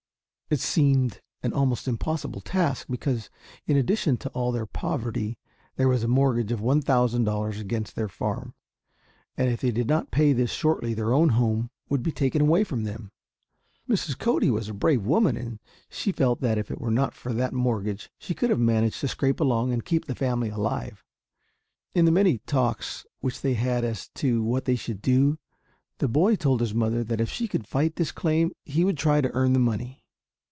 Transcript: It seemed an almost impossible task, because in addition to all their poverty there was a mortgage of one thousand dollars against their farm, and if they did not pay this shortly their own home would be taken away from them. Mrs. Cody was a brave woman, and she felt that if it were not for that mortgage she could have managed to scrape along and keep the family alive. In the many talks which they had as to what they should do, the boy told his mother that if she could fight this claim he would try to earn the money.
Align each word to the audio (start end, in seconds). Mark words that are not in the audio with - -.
It 0.53 0.59
seemed 0.59 1.21
an 1.43 1.53
almost 1.53 1.87
impossible 1.87 2.41
task, 2.41 2.87
because 2.89 3.29
in 3.67 3.77
addition 3.77 4.17
to 4.17 4.29
all 4.31 4.51
their 4.51 4.65
poverty 4.65 5.37
there 5.77 5.87
was 5.87 6.03
a 6.03 6.09
mortgage 6.09 6.51
of 6.51 6.59
one 6.59 6.81
thousand 6.81 7.23
dollars 7.23 7.61
against 7.61 7.95
their 7.95 8.09
farm, 8.09 8.53
and 9.37 9.49
if 9.49 9.61
they 9.61 9.71
did 9.71 9.87
not 9.87 10.11
pay 10.11 10.33
this 10.33 10.51
shortly 10.51 10.93
their 10.93 11.13
own 11.13 11.29
home 11.29 11.69
would 11.87 12.03
be 12.03 12.11
taken 12.11 12.41
away 12.41 12.65
from 12.65 12.83
them. 12.83 13.13
Mrs. 13.87 14.19
Cody 14.19 14.51
was 14.51 14.67
a 14.67 14.73
brave 14.73 15.05
woman, 15.05 15.37
and 15.37 15.59
she 15.87 16.11
felt 16.11 16.41
that 16.41 16.57
if 16.57 16.69
it 16.69 16.81
were 16.81 16.91
not 16.91 17.13
for 17.13 17.31
that 17.31 17.53
mortgage 17.53 18.11
she 18.17 18.33
could 18.33 18.49
have 18.49 18.59
managed 18.59 18.99
to 18.99 19.07
scrape 19.07 19.39
along 19.39 19.71
and 19.71 19.85
keep 19.85 20.03
the 20.03 20.15
family 20.15 20.49
alive. 20.49 21.05
In 21.95 22.03
the 22.03 22.11
many 22.11 22.39
talks 22.39 23.05
which 23.21 23.39
they 23.39 23.53
had 23.53 23.85
as 23.85 24.09
to 24.15 24.43
what 24.43 24.65
they 24.65 24.75
should 24.75 25.01
do, 25.01 25.37
the 25.99 26.09
boy 26.09 26.35
told 26.35 26.59
his 26.59 26.73
mother 26.73 27.05
that 27.05 27.21
if 27.21 27.29
she 27.29 27.47
could 27.47 27.65
fight 27.69 27.95
this 27.95 28.11
claim 28.11 28.51
he 28.65 28.83
would 28.83 28.97
try 28.97 29.21
to 29.21 29.33
earn 29.33 29.53
the 29.53 29.57
money. 29.57 29.99